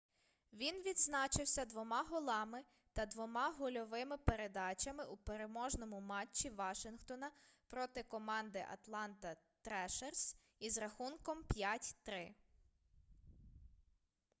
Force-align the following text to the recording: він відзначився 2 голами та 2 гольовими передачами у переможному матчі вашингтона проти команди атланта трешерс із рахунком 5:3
він 0.53 0.83
відзначився 0.83 1.65
2 1.65 2.01
голами 2.03 2.63
та 2.93 3.05
2 3.05 3.49
гольовими 3.59 4.17
передачами 4.17 5.05
у 5.05 5.17
переможному 5.17 5.99
матчі 5.99 6.49
вашингтона 6.49 7.31
проти 7.67 8.03
команди 8.03 8.65
атланта 8.71 9.35
трешерс 9.61 10.35
із 10.59 10.77
рахунком 10.77 11.43
5:3 11.49 12.31